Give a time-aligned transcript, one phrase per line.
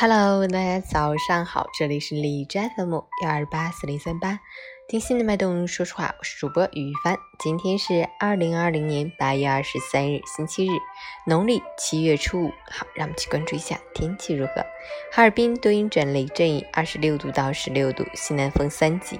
[0.00, 4.38] Hello，大家早上好，这里是李斋 FM 幺二八四零三八，
[4.86, 7.16] 听心的脉动，说实话，我是主播于帆。
[7.40, 10.70] 今天是二零二零年八月二十三日，星期日，
[11.26, 12.52] 农历七月初五。
[12.70, 14.64] 好，让我们去关注一下天气如何。
[15.10, 19.18] 哈尔滨多云转雷阵雨，二十六度到十六度，西南风三级。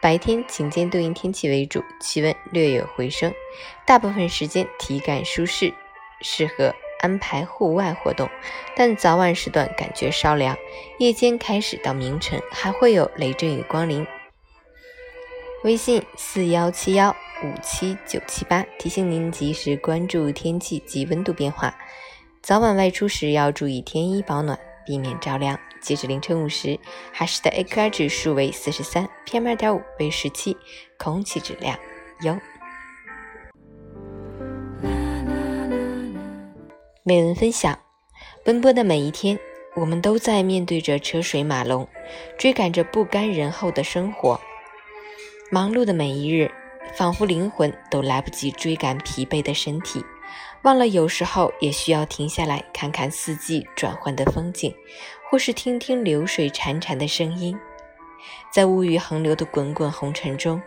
[0.00, 3.34] 白天晴间多云天气为主，气温略有回升，
[3.84, 5.74] 大部分时间体感舒适，
[6.20, 6.72] 适合。
[7.00, 8.28] 安排户外活动，
[8.76, 10.56] 但早晚时段感觉稍凉，
[10.98, 14.06] 夜间开始到明晨还会有雷阵雨光临。
[15.64, 21.74] 微信四幺七幺五七九七八提醒您及时关注天气及温度变化，
[22.42, 25.58] 早晚外出时要注意添衣保暖，避免着凉。
[25.82, 26.78] 截止凌晨五时，
[27.12, 30.56] 哈市的 AQI 指数为四十三，PM 二点五为十七，
[30.98, 31.78] 空气质量
[32.20, 32.38] 优。
[37.10, 37.76] 美文分享：
[38.44, 39.36] 奔波的每一天，
[39.74, 41.88] 我们都在面对着车水马龙，
[42.38, 44.40] 追赶着不甘人后的生活。
[45.50, 46.52] 忙碌的每一日，
[46.96, 50.04] 仿佛灵魂都来不及追赶疲惫的身体，
[50.62, 54.72] 忘了有时候也需要停下来看看四季转换的风景，
[55.28, 57.58] 或是听听流水潺潺的声音。
[58.52, 60.62] 在物欲横流的滚滚红尘中，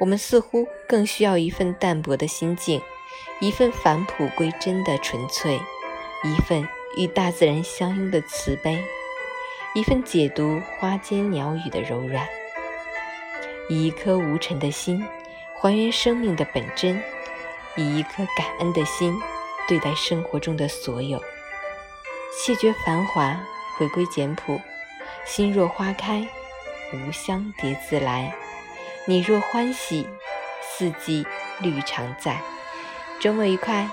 [0.00, 2.82] 我们似乎更需要一份淡泊的心境，
[3.40, 5.60] 一份返璞归真的纯粹。
[6.24, 8.82] 一份与大自然相拥的慈悲，
[9.74, 12.26] 一份解读花间鸟语的柔软，
[13.68, 15.06] 以一颗无尘的心
[15.54, 17.02] 还原生命的本真，
[17.76, 19.14] 以一颗感恩的心
[19.68, 21.22] 对待生活中的所有，
[22.32, 23.38] 谢绝繁华，
[23.76, 24.58] 回归简朴。
[25.26, 26.26] 心若花开，
[26.92, 28.32] 无香蝶自来；
[29.06, 30.06] 你若欢喜，
[30.62, 31.26] 四季
[31.60, 32.40] 绿常在。
[33.20, 33.88] 周末愉快！